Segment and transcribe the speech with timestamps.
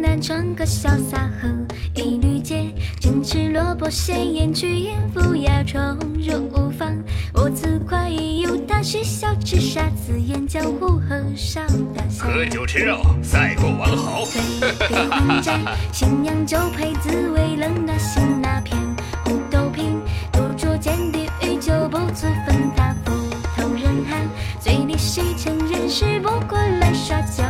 [0.00, 1.48] 敢穿个潇洒和
[1.94, 5.80] 一缕结，剑齿萝卜鲜艳去艳富雅宠
[6.16, 6.96] 入房。
[7.34, 12.26] 我自夸已有大事小吃杀子言江湖和尚大侠。
[12.26, 14.28] 喝 酒吃肉赛过王侯。
[14.60, 15.58] 对对还债，
[15.92, 18.78] 新娘酒配滋味冷那心那片
[19.24, 20.00] 红豆瓶，
[20.32, 23.12] 多酌见地与酒不足分他浮
[23.56, 24.28] 头人寒。
[24.60, 27.42] 醉里谁承认是不过来耍酒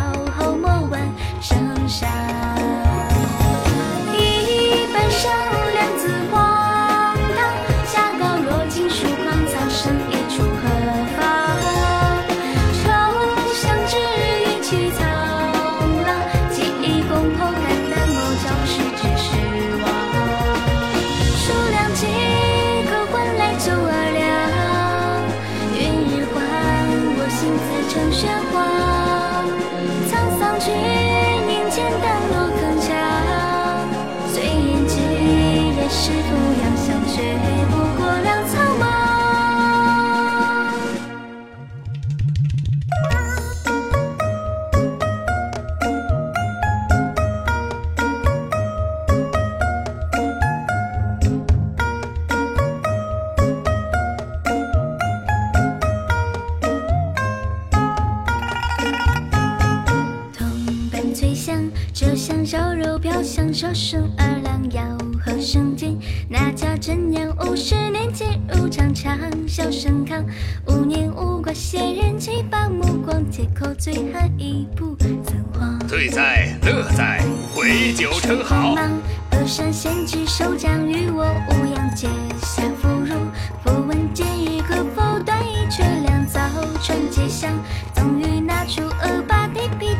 [61.08, 61.56] 板脆香，
[61.94, 64.82] 这香烧肉飘香，烧生二两要
[65.18, 65.96] 和生煎。
[66.28, 69.18] 那家真娘五十年前入场唱，
[69.48, 70.22] 笑声康。
[70.66, 75.78] 五年无挂闲人气，把目光借口醉汉一步怎慌？
[75.88, 77.24] 醉在乐在，
[77.54, 78.74] 回酒称好。
[78.74, 78.90] 忙，
[79.30, 82.06] 峨山仙居手掌与我无恙结
[82.42, 83.16] 下芙蓉。
[83.64, 84.12] 不问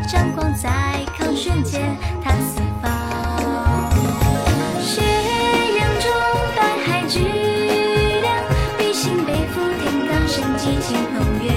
[0.08, 1.78] 地皮张光在康轩借
[2.22, 2.91] 他四方。
[4.80, 5.02] 斜
[5.78, 6.10] 阳中
[6.56, 7.19] 白海巨
[8.22, 8.34] 量，
[8.78, 11.52] 笔心背负天罡神机惊鸿月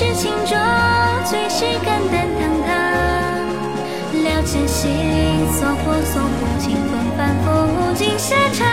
[0.00, 0.56] 痴情中
[1.26, 2.72] 最是肝胆堂堂，
[4.14, 4.88] 了解心
[5.44, 8.69] 头所惑，送不尽风帆，赴尽下场。